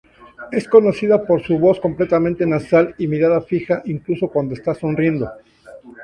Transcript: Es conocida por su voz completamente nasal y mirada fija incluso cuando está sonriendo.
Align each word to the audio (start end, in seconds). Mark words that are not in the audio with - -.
Es 0.51 0.67
conocida 0.67 1.27
por 1.27 1.43
su 1.43 1.59
voz 1.59 1.79
completamente 1.79 2.47
nasal 2.47 2.95
y 2.97 3.05
mirada 3.07 3.39
fija 3.39 3.83
incluso 3.85 4.29
cuando 4.29 4.55
está 4.55 4.73
sonriendo. 4.73 5.29